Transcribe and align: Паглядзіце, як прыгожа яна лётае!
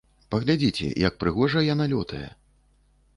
Паглядзіце, 0.35 0.87
як 1.07 1.19
прыгожа 1.23 1.63
яна 1.73 1.85
лётае! 1.93 2.25